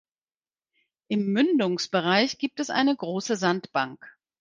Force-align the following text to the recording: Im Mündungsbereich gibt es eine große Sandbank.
Im 1.09 1.31
Mündungsbereich 1.31 2.39
gibt 2.39 2.59
es 2.59 2.71
eine 2.71 2.95
große 2.95 3.35
Sandbank. 3.35 3.99